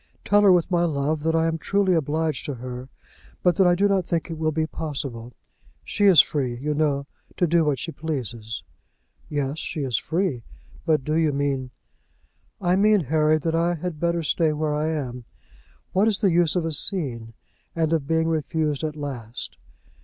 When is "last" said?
18.95-19.59